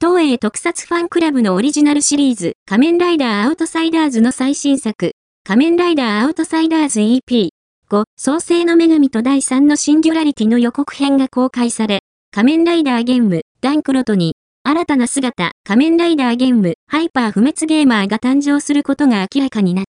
[0.00, 5.10] 東映特撮ファンクラブのオリジナルシリーズ、仮面ライダーアウトサイダーズの最新作、
[5.42, 19.87] 仮面ライダーアウトサイダーズ EP.5、創世の女神と第3のシンギュラリティの予告編が公開され、仮面ライダーゲーム、ダンクロトに、新たな姿、仮面ライダーゲンム、ハイパー不滅ゲーマーが誕生することが明らかになった。